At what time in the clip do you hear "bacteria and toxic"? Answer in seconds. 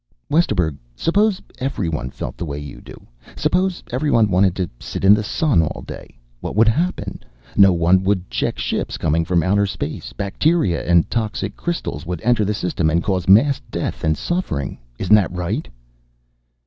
10.11-11.55